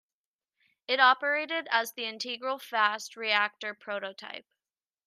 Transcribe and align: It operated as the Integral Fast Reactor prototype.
It 0.87 0.99
operated 0.99 1.67
as 1.69 1.93
the 1.93 2.05
Integral 2.05 2.57
Fast 2.57 3.15
Reactor 3.15 3.75
prototype. 3.75 4.47